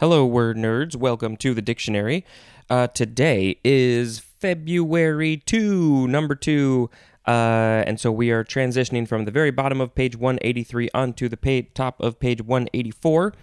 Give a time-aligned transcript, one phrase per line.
[0.00, 0.94] Hello, word nerds.
[0.94, 2.24] Welcome to the dictionary.
[2.70, 6.88] Uh, today is February 2, number 2.
[7.26, 11.66] Uh, and so we are transitioning from the very bottom of page 183 onto the
[11.74, 13.34] top of page 184.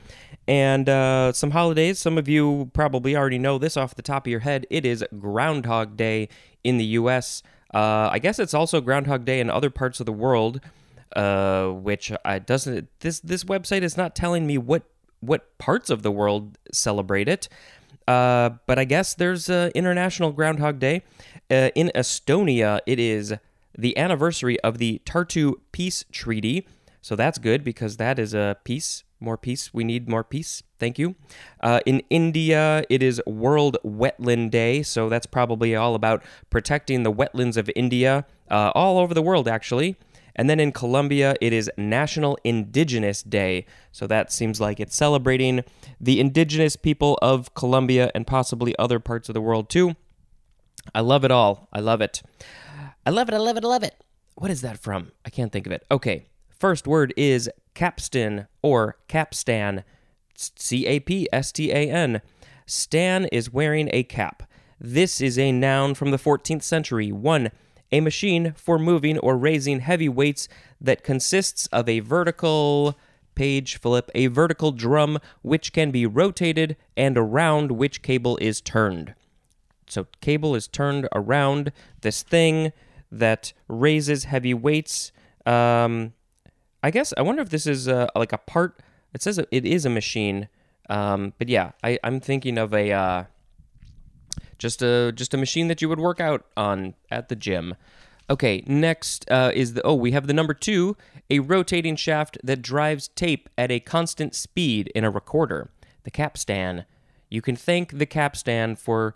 [0.48, 2.00] And uh, some holidays.
[2.00, 4.66] Some of you probably already know this off the top of your head.
[4.70, 6.30] It is Groundhog Day
[6.64, 7.44] in the U.S.
[7.74, 10.62] Uh, I guess it's also Groundhog Day in other parts of the world.
[11.16, 14.84] Uh, which I doesn't this this website is not telling me what
[15.26, 17.48] what parts of the world celebrate it.
[18.08, 21.04] Uh, but I guess there's uh, International Groundhog Day.
[21.50, 23.34] Uh, in Estonia, it is
[23.78, 26.68] the anniversary of the Tartu Peace Treaty.
[27.02, 29.04] So that's good because that is a peace.
[29.20, 29.74] More peace.
[29.74, 30.64] We need more peace.
[30.80, 31.16] Thank you.
[31.62, 34.84] Uh, in India, it is World Wetland Day.
[34.84, 39.48] So that's probably all about protecting the wetlands of India, uh, all over the world,
[39.48, 39.98] actually.
[40.36, 43.66] And then in Colombia, it is National Indigenous Day.
[43.92, 45.64] So that seems like it's celebrating
[46.00, 49.96] the indigenous people of Colombia and possibly other parts of the world too.
[50.94, 51.68] I love it all.
[51.72, 52.22] I love it.
[53.06, 53.34] I love it.
[53.34, 53.64] I love it.
[53.64, 53.96] I love it.
[54.36, 55.12] What is that from?
[55.26, 55.86] I can't think of it.
[55.90, 56.26] Okay.
[56.50, 59.84] First word is capstan or capstan.
[60.36, 62.22] C A P S T A N.
[62.66, 64.44] Stan is wearing a cap.
[64.80, 67.12] This is a noun from the 14th century.
[67.12, 67.52] One
[67.96, 70.50] a machine for moving or raising heavy weights
[70.82, 72.98] that consists of a vertical
[73.36, 79.16] page flip, a vertical drum which can be rotated and around which cable is turned.
[79.88, 82.74] So, cable is turned around this thing
[83.12, 85.12] that raises heavy weights.
[85.46, 86.14] Um,
[86.84, 88.82] I guess I wonder if this is uh, like a part.
[89.14, 90.50] It says it is a machine,
[90.90, 93.24] um, but yeah, I, I'm thinking of a uh,
[94.58, 97.76] just a just a machine that you would work out on at the gym.
[98.30, 100.98] Okay, next uh, is the oh we have the number two,
[101.30, 105.70] a rotating shaft that drives tape at a constant speed in a recorder.
[106.04, 106.86] The capstan.
[107.30, 109.16] You can thank the capstan for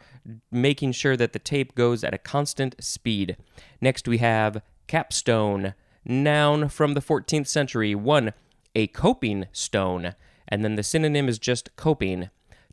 [0.52, 3.38] making sure that the tape goes at a constant speed.
[3.80, 7.94] Next we have capstone, noun from the 14th century.
[7.94, 8.33] One,
[8.76, 10.16] a coping stone,
[10.48, 12.30] and then the synonym is just coping.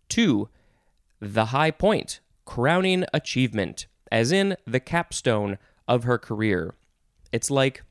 [0.08, 0.48] Two,
[1.20, 6.74] the high point, crowning achievement, as in the capstone of her career.
[7.32, 7.82] It's like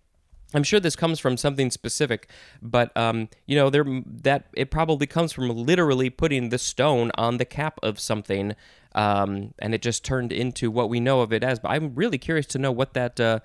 [0.56, 2.30] I'm sure this comes from something specific,
[2.62, 3.86] but um, you know, there
[4.24, 8.56] that it probably comes from literally putting the stone on the cap of something,
[8.94, 11.60] um, and it just turned into what we know of it as.
[11.60, 13.40] But I'm really curious to know what that uh,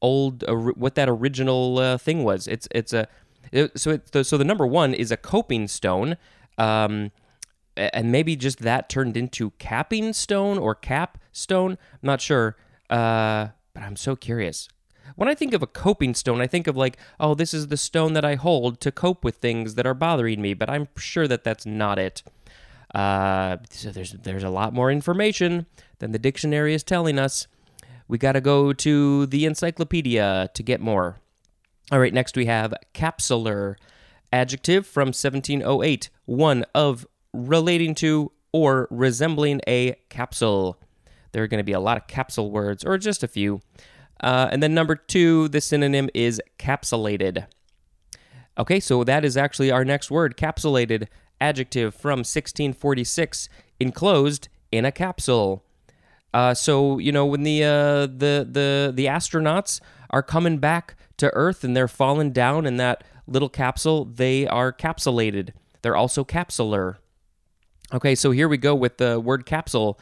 [0.00, 2.48] old, uh, what that original uh, thing was.
[2.48, 3.08] It's it's a
[3.52, 6.16] it, so it, so the number one is a coping stone.
[6.56, 7.10] Um,
[7.76, 11.72] and maybe just that turned into capping stone or cap stone.
[11.72, 12.56] I'm not sure,
[12.90, 14.68] uh, but I'm so curious.
[15.16, 17.76] When I think of a coping stone, I think of like, oh, this is the
[17.76, 20.54] stone that I hold to cope with things that are bothering me.
[20.54, 22.22] But I'm sure that that's not it.
[22.94, 25.66] Uh, so there's there's a lot more information
[25.98, 27.46] than the dictionary is telling us.
[28.06, 31.20] We got to go to the encyclopedia to get more.
[31.90, 33.76] All right, next we have capsular,
[34.32, 40.78] adjective from 1708, one of relating to or resembling a capsule.
[41.32, 43.60] There are going to be a lot of capsule words, or just a few.
[44.20, 47.46] Uh, and then number two, the synonym is capsulated.
[48.56, 51.08] Okay, so that is actually our next word capsulated,
[51.40, 53.48] adjective from 1646,
[53.80, 55.64] enclosed in a capsule.
[56.32, 59.80] Uh, so you know when the uh, the the the astronauts
[60.10, 64.72] are coming back to Earth and they're falling down in that little capsule, they are
[64.72, 65.50] capsulated.
[65.82, 66.96] They're also capsular.
[67.92, 70.00] Okay, so here we go with the word capsule.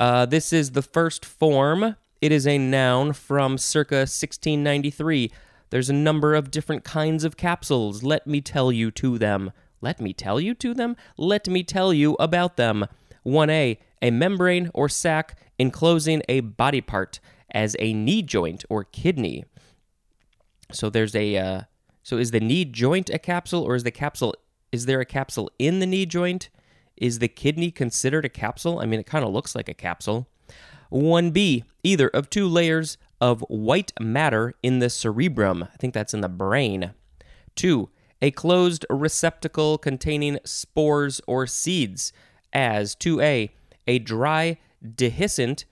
[0.00, 1.96] Uh, this is the first form.
[2.20, 5.30] It is a noun from circa 1693.
[5.70, 8.02] There's a number of different kinds of capsules.
[8.02, 9.52] Let me tell you to them.
[9.80, 10.96] Let me tell you to them?
[11.16, 12.86] Let me tell you about them.
[13.24, 17.20] 1a, a membrane or sac enclosing a body part,
[17.52, 19.44] as a knee joint or kidney.
[20.72, 21.36] So there's a.
[21.36, 21.60] Uh,
[22.02, 24.34] so is the knee joint a capsule, or is the capsule?
[24.72, 26.48] Is there a capsule in the knee joint?
[27.02, 28.78] Is the kidney considered a capsule?
[28.78, 30.28] I mean, it kind of looks like a capsule.
[30.92, 35.64] 1b, either of two layers of white matter in the cerebrum.
[35.64, 36.92] I think that's in the brain.
[37.56, 37.88] 2.
[38.22, 42.12] A closed receptacle containing spores or seeds,
[42.52, 43.50] as 2a,
[43.88, 45.64] a dry dehiscent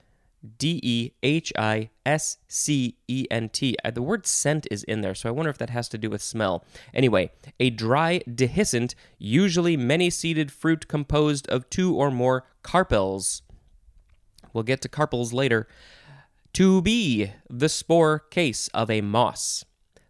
[0.57, 3.75] D E H I S C E N T.
[3.83, 6.09] Uh, the word scent is in there, so I wonder if that has to do
[6.09, 6.65] with smell.
[6.93, 13.41] Anyway, a dry dehiscent, usually many seeded fruit composed of two or more carpels.
[14.53, 15.67] We'll get to carpels later.
[16.53, 19.63] To be the spore case of a moss.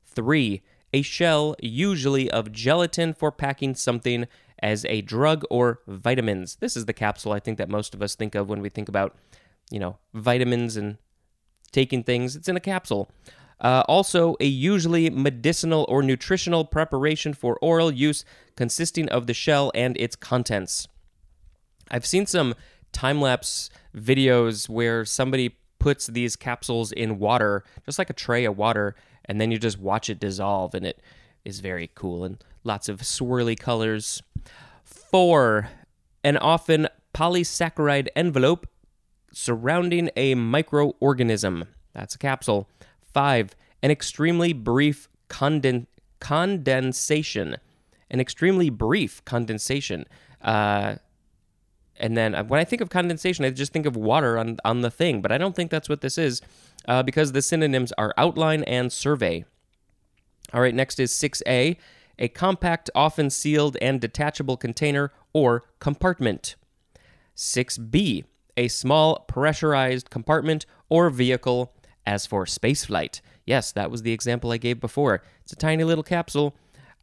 [0.06, 0.62] 3.
[0.94, 4.28] A shell, usually of gelatin for packing something,
[4.62, 6.58] as a drug or vitamins.
[6.58, 8.90] This is the capsule I think that most of us think of when we think
[8.90, 9.16] about,
[9.72, 10.98] you know, vitamins and
[11.72, 12.36] taking things.
[12.36, 13.10] It's in a capsule.
[13.60, 18.26] Uh, also, a usually medicinal or nutritional preparation for oral use
[18.56, 20.88] consisting of the shell and its contents.
[21.90, 22.56] I've seen some
[22.92, 28.58] time lapse videos where somebody puts these capsules in water, just like a tray of
[28.58, 28.96] water,
[29.26, 31.02] and then you just watch it dissolve, and it
[31.46, 34.22] is very cool and lots of swirly colors.
[34.84, 35.70] Four,
[36.24, 38.68] an often polysaccharide envelope
[39.34, 41.68] surrounding a microorganism.
[41.94, 42.70] That's a capsule.
[43.14, 45.88] Five, an extremely brief conden-
[46.20, 47.58] condensation.
[48.10, 50.06] An extremely brief condensation.
[50.42, 50.96] Uh,
[51.98, 54.82] and then uh, when I think of condensation, I just think of water on, on
[54.82, 56.42] the thing, but I don't think that's what this is
[56.88, 59.46] uh, because the synonyms are outline and survey.
[60.54, 61.78] All right, next is 6A,
[62.20, 66.56] a compact, often sealed and detachable container or compartment.
[67.36, 68.26] 6B,
[68.62, 71.74] a small pressurized compartment or vehicle.
[72.04, 75.22] As for spaceflight, yes, that was the example I gave before.
[75.44, 76.56] It's a tiny little capsule.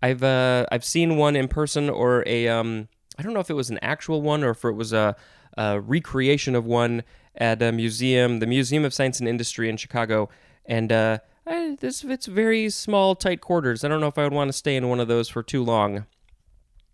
[0.02, 3.55] I've uh, I've seen one in person or a um, I don't know if it
[3.55, 5.14] was an actual one or if it was a,
[5.56, 7.05] a recreation of one
[7.37, 10.28] at a museum, the Museum of Science and Industry in Chicago,
[10.66, 13.84] and uh, I, this it's very small, tight quarters.
[13.84, 15.62] I don't know if I would want to stay in one of those for too
[15.62, 16.06] long.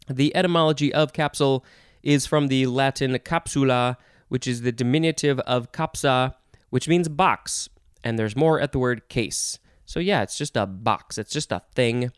[0.08, 1.64] The etymology of capsule
[2.02, 3.96] is from the Latin capsula,
[4.34, 6.34] which is the diminutive of capsa,
[6.70, 7.68] which means box
[8.02, 9.60] and there's more at the word case.
[9.84, 12.10] So, yeah, it's just a box, it's just a thing.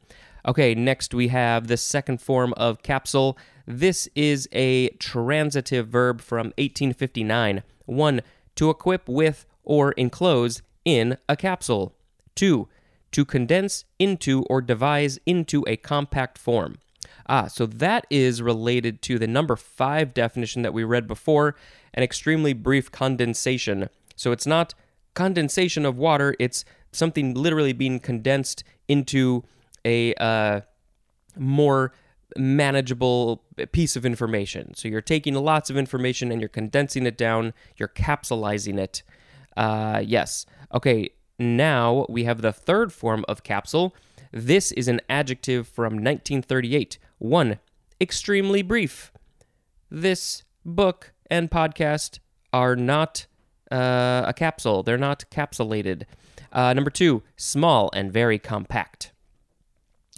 [0.48, 3.36] Okay, next we have the second form of capsule.
[3.66, 7.62] This is a transitive verb from 1859.
[7.84, 8.22] One,
[8.54, 11.94] to equip with or enclose in a capsule.
[12.34, 12.66] Two,
[13.12, 16.78] to condense into or devise into a compact form.
[17.28, 21.56] Ah, so that is related to the number five definition that we read before
[21.94, 23.88] an extremely brief condensation.
[24.14, 24.74] So it's not
[25.14, 29.44] condensation of water, it's something literally being condensed into
[29.84, 30.60] a uh,
[31.36, 31.92] more
[32.36, 33.42] manageable
[33.72, 34.74] piece of information.
[34.74, 39.02] So you're taking lots of information and you're condensing it down, you're capsulizing it.
[39.56, 40.46] Uh, yes.
[40.74, 43.94] Okay, now we have the third form of capsule.
[44.32, 46.98] This is an adjective from 1938.
[47.18, 47.58] One,
[48.00, 49.12] extremely brief.
[49.90, 52.18] This book and podcast
[52.52, 53.26] are not
[53.70, 54.82] uh, a capsule.
[54.82, 56.04] They're not capsulated.
[56.52, 59.12] Uh, number two, small and very compact.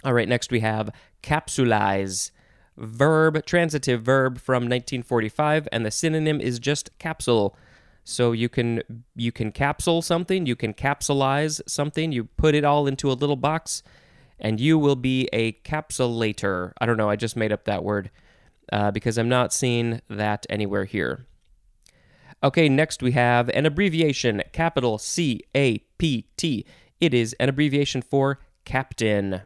[0.03, 0.89] All right, next we have
[1.23, 2.31] capsulize.
[2.77, 7.55] Verb, transitive verb from 1945, and the synonym is just capsule.
[8.05, 8.81] So you can
[9.15, 13.35] you can capsule something, you can capsulize something, you put it all into a little
[13.35, 13.83] box,
[14.39, 16.71] and you will be a capsulator.
[16.79, 18.09] I don't know, I just made up that word
[18.71, 21.25] uh, because I'm not seeing that anywhere here.
[22.41, 26.65] Okay, next we have an abbreviation, capital C A P T.
[27.01, 29.41] It is an abbreviation for captain.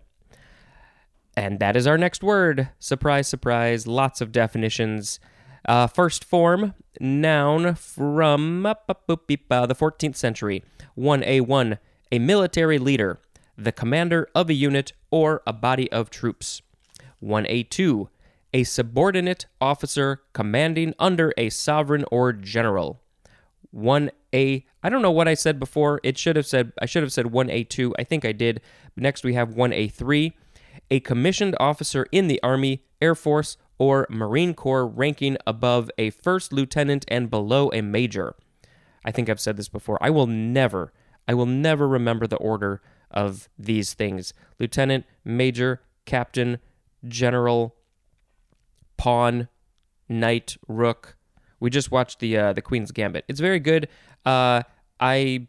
[1.35, 2.69] And that is our next word.
[2.77, 5.19] Surprise, surprise, lots of definitions.
[5.65, 10.63] Uh, first form, noun from the 14th century.
[10.97, 11.77] 1A1,
[12.11, 13.19] a military leader,
[13.57, 16.61] the commander of a unit or a body of troops.
[17.23, 18.07] 1A2,
[18.53, 23.01] a subordinate officer commanding under a sovereign or general.
[23.75, 25.99] 1A, I don't know what I said before.
[26.03, 27.93] It should have said, I should have said 1A2.
[27.97, 28.61] I think I did.
[28.95, 30.33] Next, we have 1A3,
[30.91, 36.53] a commissioned officer in the Army, Air Force, or Marine Corps ranking above a first
[36.53, 38.35] lieutenant and below a major.
[39.03, 39.97] I think I've said this before.
[40.01, 40.93] I will never,
[41.27, 42.81] I will never remember the order
[43.13, 46.59] of these things lieutenant, major, captain,
[47.07, 47.75] general,
[48.97, 49.47] pawn,
[50.09, 51.15] knight, rook.
[51.59, 53.25] We just watched the uh, the Queen's Gambit.
[53.27, 53.87] It's very good.
[54.25, 54.63] Uh,
[54.99, 55.47] I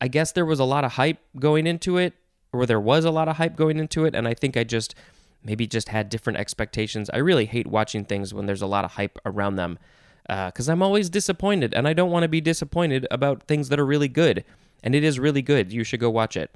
[0.00, 2.14] I guess there was a lot of hype going into it,
[2.52, 4.94] or there was a lot of hype going into it, and I think I just
[5.42, 7.10] maybe just had different expectations.
[7.12, 9.78] I really hate watching things when there's a lot of hype around them
[10.26, 13.78] because uh, I'm always disappointed, and I don't want to be disappointed about things that
[13.78, 14.44] are really good.
[14.82, 15.72] And it is really good.
[15.72, 16.50] You should go watch it.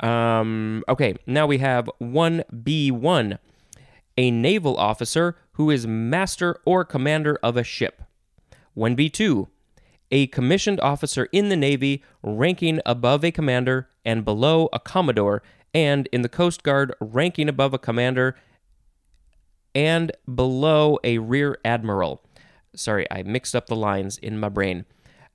[0.00, 3.38] Um, okay, now we have 1B1
[4.16, 8.02] a naval officer who is master or commander of a ship.
[8.76, 9.48] 1B2
[10.14, 15.42] a commissioned officer in the Navy ranking above a commander and below a commodore,
[15.74, 18.36] and in the Coast Guard ranking above a commander
[19.74, 22.22] and below a rear admiral.
[22.76, 24.84] Sorry, I mixed up the lines in my brain.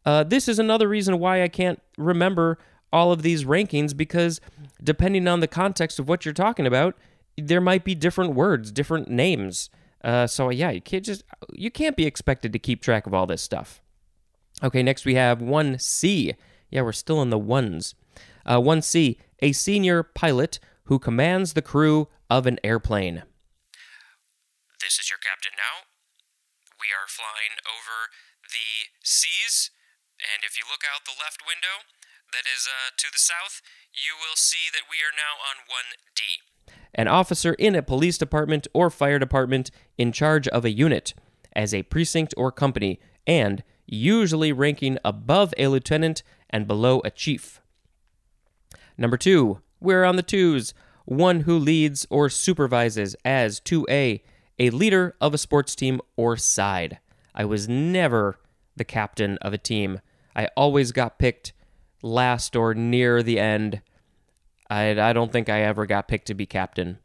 [0.06, 2.58] Uh, this is another reason why I can't remember
[2.92, 4.42] all of these rankings because
[4.84, 6.96] depending on the context of what you're talking about,
[7.38, 9.70] there might be different words, different names.
[10.04, 13.26] Uh, so yeah, you can't just you can't be expected to keep track of all
[13.26, 13.82] this stuff.
[14.64, 16.36] Okay, next we have 1C.
[16.70, 17.96] Yeah, we're still in the ones.
[18.46, 23.24] Uh, 1C, a senior pilot who commands the crew of an airplane.
[24.82, 25.88] This is your captain now.
[26.80, 28.10] We are flying over
[28.48, 29.72] the seas,
[30.18, 31.84] and if you look out the left window,
[32.32, 33.62] that is uh, to the south,
[33.94, 36.74] you will see that we are now on 1D.
[36.96, 41.14] An officer in a police department or fire department in charge of a unit,
[41.54, 47.62] as a precinct or company, and usually ranking above a lieutenant and below a chief.
[48.98, 50.74] Number two, we're on the twos.
[51.06, 54.22] One who leads or supervises as 2A,
[54.60, 57.00] a leader of a sports team or side.
[57.34, 58.40] I was never
[58.76, 60.02] the captain of a team.
[60.36, 61.54] I always got picked
[62.02, 63.82] last or near the end.
[64.70, 67.00] I, I don't think I ever got picked to be captain.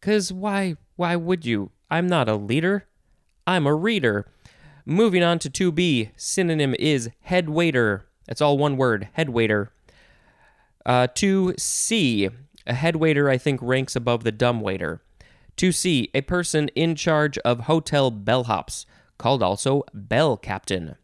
[0.00, 1.70] Cause why why would you?
[1.90, 2.86] I'm not a leader.
[3.46, 4.26] I'm a reader.
[4.84, 8.06] Moving on to 2B, synonym is head waiter.
[8.26, 9.72] That's all one word, head waiter.
[10.84, 12.32] Uh, 2C,
[12.66, 15.02] a head waiter I think ranks above the dumb waiter.
[15.56, 18.84] 2C, a person in charge of hotel bellhops,
[19.18, 20.96] called also bell captain.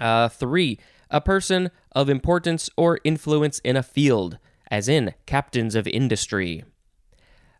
[0.00, 0.78] Uh, 3,
[1.12, 4.38] a person of importance or influence in a field,
[4.70, 6.64] as in captains of industry.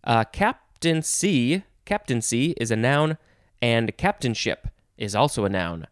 [0.02, 3.18] Uh, captaincy, captaincy is a noun,
[3.61, 4.68] and captainship
[4.99, 5.87] is also a noun.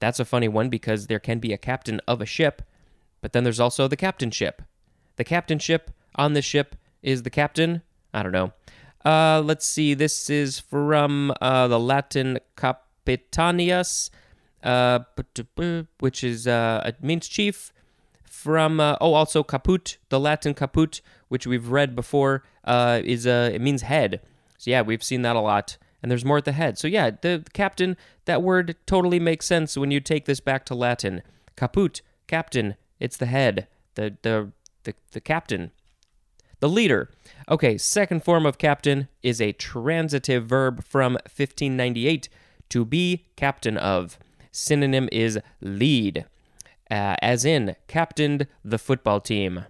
[0.00, 2.62] That's a funny one because there can be a captain of a ship,
[3.20, 4.62] but then there's also the captainship.
[5.16, 7.82] The captainship on the ship is the captain.
[8.12, 8.52] I don't know.
[9.04, 9.94] Uh, let's see.
[9.94, 14.10] This is from uh, the Latin capitaneus,
[14.62, 15.00] uh,
[16.00, 17.72] which is uh, it means chief.
[18.24, 23.50] From uh, oh, also caput, the Latin caput, which we've read before, uh, is uh,
[23.52, 24.20] it means head.
[24.58, 26.78] So yeah, we've seen that a lot and there's more at the head.
[26.78, 30.64] So yeah, the, the captain, that word totally makes sense when you take this back
[30.66, 31.22] to Latin.
[31.56, 34.52] Caput, captain, it's the head, the the
[34.84, 35.72] the, the captain.
[36.60, 37.10] The leader.
[37.48, 42.28] Okay, second form of captain is a transitive verb from 1598
[42.70, 44.18] to be captain of.
[44.50, 46.26] Synonym is lead,
[46.90, 49.64] uh, as in captained the football team.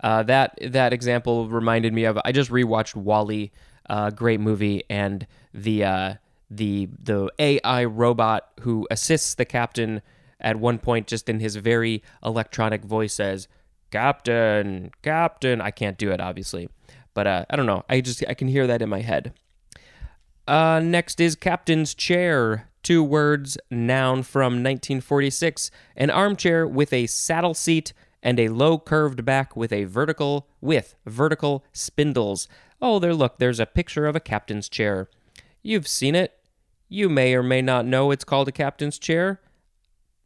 [0.00, 3.50] Uh, that that example reminded me of I just rewatched WALL-E
[3.88, 6.14] uh, great movie, and the uh,
[6.50, 10.02] the the AI robot who assists the captain
[10.40, 13.48] at one point, just in his very electronic voice, says,
[13.90, 16.68] "Captain, Captain." I can't do it, obviously,
[17.14, 17.84] but uh, I don't know.
[17.88, 19.32] I just I can hear that in my head.
[20.46, 22.68] Uh, next is captain's chair.
[22.86, 25.72] Two words, noun from 1946.
[25.96, 30.94] An armchair with a saddle seat and a low curved back with a vertical with
[31.04, 32.46] vertical spindles.
[32.80, 35.08] Oh, there, look, there's a picture of a captain's chair.
[35.64, 36.38] You've seen it.
[36.88, 39.40] You may or may not know it's called a captain's chair.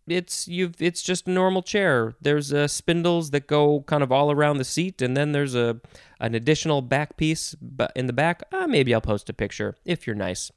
[0.07, 2.15] It's you've it's just a normal chair.
[2.21, 5.81] There's uh, spindles that go kind of all around the seat, and then there's a
[6.21, 8.43] an additional back piece But in the back.
[8.53, 10.53] Uh, maybe I'll post a picture if you're nice.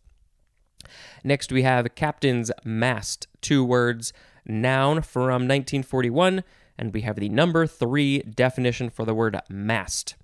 [1.24, 3.28] Next, we have captain's mast.
[3.42, 4.14] Two words,
[4.46, 6.44] noun from 1941,
[6.78, 10.16] and we have the number three definition for the word mast.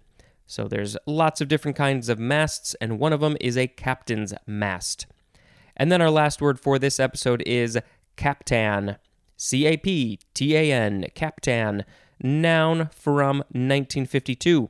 [0.48, 4.34] So there's lots of different kinds of masts, and one of them is a captain's
[4.48, 5.06] mast.
[5.78, 7.78] And then our last word for this episode is
[8.16, 8.98] captan.
[9.38, 11.86] C A P T A N, captan,
[12.22, 14.70] noun from 1952.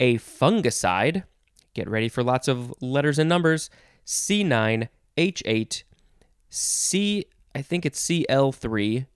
[0.00, 1.24] A fungicide,
[1.74, 3.68] get ready for lots of letters and numbers,
[5.16, 5.82] C9H8,
[6.48, 9.06] C, I think it's CL3,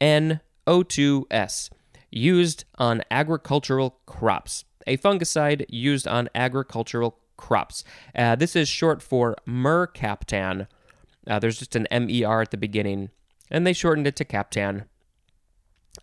[0.00, 1.70] NO2S,
[2.10, 7.84] used on agricultural crops a fungicide used on agricultural crops.
[8.14, 10.66] Uh, this is short for mercaptan.
[11.26, 13.10] Uh, there's just an MER at the beginning,
[13.50, 14.84] and they shortened it to Captan.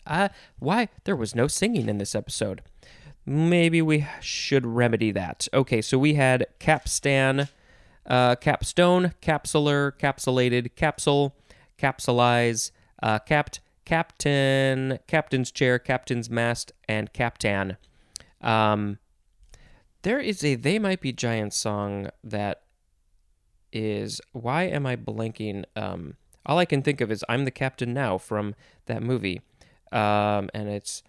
[0.05, 0.29] Uh,
[0.59, 0.89] why?
[1.03, 2.61] There was no singing in this episode.
[3.25, 5.47] Maybe we should remedy that.
[5.53, 7.49] Okay, so we had capstan,
[8.07, 11.35] uh, capstone, capsular, capsulated, capsule,
[11.77, 12.71] capsulize,
[13.03, 17.77] uh, capt, captain, captain's chair, captain's mast, and captan.
[18.41, 18.99] Um,
[20.03, 22.63] there is a They Might Be Giants song that
[23.73, 25.65] is why am I blanking?
[25.75, 29.41] Um, all I can think of is I'm the Captain Now from that movie.
[29.91, 31.03] Um, and it's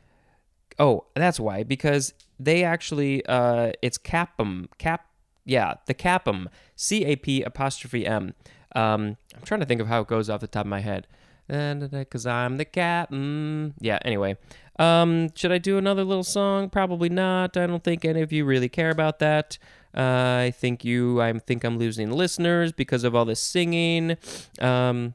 [0.79, 5.08] oh, that's why because they actually uh, it's Capum Cap
[5.49, 8.35] yeah the Capum C A P apostrophe M.
[8.77, 11.09] Um, I'm trying to think of how it goes off the top of my head.
[11.49, 13.73] Because I'm the captain.
[13.81, 13.99] Yeah.
[14.05, 14.37] Anyway,
[14.79, 16.69] um, should I do another little song?
[16.69, 17.57] Probably not.
[17.57, 19.57] I don't think any of you really care about that.
[19.97, 21.23] Uh, I think you.
[21.23, 24.19] I think I'm losing listeners because of all this singing.
[24.61, 25.15] Um,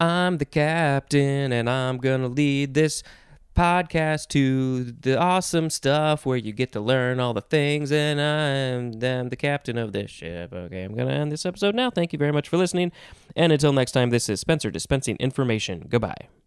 [0.00, 3.04] I'm the captain, and I'm gonna lead this
[3.54, 7.92] podcast to the awesome stuff where you get to learn all the things.
[7.92, 10.52] And I'm, I'm the captain of this ship.
[10.52, 11.90] Okay, I'm gonna end this episode now.
[11.90, 12.92] Thank you very much for listening,
[13.36, 15.86] and until next time, this is Spencer dispensing information.
[15.88, 16.41] Goodbye.